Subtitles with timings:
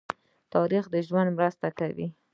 [0.53, 2.07] تاریخ د ژوند مرسته کوي.